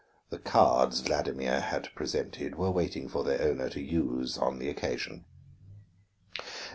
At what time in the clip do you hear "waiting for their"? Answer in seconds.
2.71-3.39